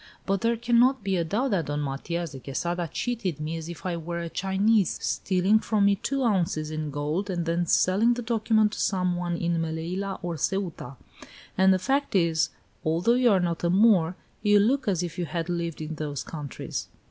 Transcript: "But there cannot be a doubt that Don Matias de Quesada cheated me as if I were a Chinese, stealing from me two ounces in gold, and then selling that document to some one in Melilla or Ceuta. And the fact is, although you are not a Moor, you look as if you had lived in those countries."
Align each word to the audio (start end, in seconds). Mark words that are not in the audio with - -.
"But 0.25 0.41
there 0.41 0.57
cannot 0.57 1.03
be 1.03 1.15
a 1.15 1.23
doubt 1.23 1.51
that 1.51 1.67
Don 1.67 1.79
Matias 1.83 2.31
de 2.31 2.39
Quesada 2.39 2.89
cheated 2.91 3.39
me 3.39 3.55
as 3.57 3.69
if 3.69 3.85
I 3.85 3.97
were 3.97 4.17
a 4.21 4.29
Chinese, 4.29 4.97
stealing 4.99 5.59
from 5.59 5.85
me 5.85 5.95
two 5.97 6.23
ounces 6.23 6.71
in 6.71 6.89
gold, 6.89 7.29
and 7.29 7.45
then 7.45 7.67
selling 7.67 8.15
that 8.15 8.25
document 8.25 8.71
to 8.71 8.79
some 8.81 9.15
one 9.15 9.37
in 9.37 9.59
Melilla 9.61 10.17
or 10.23 10.37
Ceuta. 10.37 10.95
And 11.55 11.71
the 11.71 11.77
fact 11.77 12.15
is, 12.15 12.49
although 12.83 13.13
you 13.13 13.29
are 13.29 13.39
not 13.39 13.63
a 13.63 13.69
Moor, 13.69 14.15
you 14.41 14.57
look 14.59 14.87
as 14.87 15.03
if 15.03 15.19
you 15.19 15.25
had 15.25 15.49
lived 15.49 15.81
in 15.81 15.93
those 15.93 16.23
countries." 16.23 16.87